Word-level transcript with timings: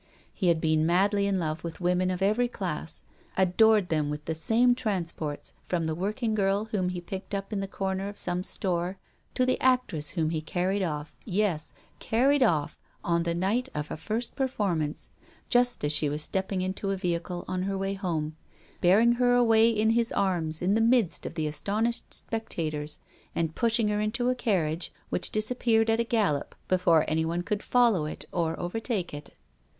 He 0.33 0.47
had 0.47 0.59
been 0.59 0.87
madly 0.87 1.27
in 1.27 1.37
love 1.37 1.63
with 1.63 1.79
women 1.79 2.09
of 2.09 2.23
every 2.23 2.47
class, 2.47 3.03
adored 3.37 3.89
them 3.89 4.09
with 4.09 4.25
the 4.25 4.33
same 4.33 4.73
transports 4.73 5.53
from 5.67 5.85
the 5.85 5.93
working 5.93 6.33
girl 6.33 6.65
whom 6.71 6.89
he 6.89 6.99
picked 6.99 7.35
up 7.35 7.53
in 7.53 7.59
the 7.59 7.67
corner 7.67 8.09
of 8.09 8.17
some 8.17 8.41
store 8.41 8.97
to 9.35 9.45
the 9.45 9.61
actress 9.61 10.09
whom 10.17 10.31
he 10.31 10.41
carried 10.41 10.81
off, 10.81 11.15
yes, 11.23 11.71
carried 11.99 12.41
off, 12.41 12.79
on 13.03 13.21
the 13.21 13.35
night 13.35 13.69
of 13.75 13.91
a 13.91 13.95
first 13.95 14.35
performance, 14.35 15.11
just 15.49 15.85
as 15.85 15.91
she 15.91 16.09
was 16.09 16.23
stepping 16.23 16.63
into 16.63 16.89
a 16.89 16.97
vehicle 16.97 17.45
on 17.47 17.61
her 17.61 17.77
way 17.77 17.93
home, 17.93 18.35
bearing 18.81 19.11
her 19.11 19.35
away 19.35 19.69
in 19.69 19.91
his 19.91 20.11
arms 20.13 20.63
in 20.63 20.73
the 20.73 20.81
midst 20.81 21.27
of 21.27 21.35
the 21.35 21.45
astonished 21.45 22.11
spectators, 22.11 22.97
and 23.35 23.53
pushing 23.53 23.89
her 23.89 24.01
into 24.01 24.29
a 24.29 24.33
carriage, 24.35 24.91
which 25.09 25.29
disappeared 25.31 25.91
at 25.91 25.99
a 25.99 26.03
gallop 26.03 26.55
before 26.67 27.05
anyone 27.07 27.43
could 27.43 27.61
follow 27.61 28.07
it 28.07 28.25
or 28.31 28.59
overtake 28.59 29.13
it. 29.13 29.35